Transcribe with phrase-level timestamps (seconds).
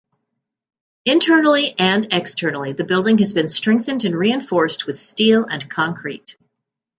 [1.05, 6.37] Internally and externally the building has been strengthened with reinforced steel and concrete.